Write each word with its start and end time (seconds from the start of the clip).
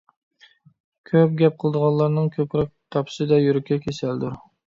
كۆپ 1.09 1.35
گەپ 1.41 1.59
قىلىدىغانلارنىڭ 1.65 2.31
كۆكرەك 2.37 2.73
قەپىسىدە 2.97 3.39
يۈرىكى 3.43 3.81
كېسەلدۇر. 3.87 4.35